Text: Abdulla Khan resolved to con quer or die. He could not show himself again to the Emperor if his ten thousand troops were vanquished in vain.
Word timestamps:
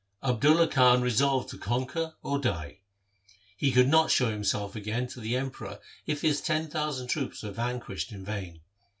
Abdulla 0.23 0.67
Khan 0.67 1.03
resolved 1.03 1.49
to 1.49 1.59
con 1.59 1.85
quer 1.85 2.15
or 2.23 2.39
die. 2.39 2.79
He 3.55 3.71
could 3.71 3.87
not 3.87 4.09
show 4.09 4.31
himself 4.31 4.75
again 4.75 5.05
to 5.09 5.19
the 5.19 5.35
Emperor 5.35 5.79
if 6.07 6.23
his 6.23 6.41
ten 6.41 6.71
thousand 6.71 7.05
troops 7.07 7.43
were 7.43 7.51
vanquished 7.51 8.11
in 8.11 8.25
vain. 8.25 8.61